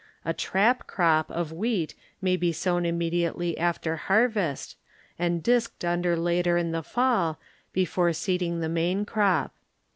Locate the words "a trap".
0.25-0.87